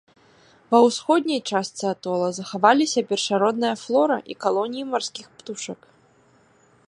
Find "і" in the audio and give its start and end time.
4.33-4.41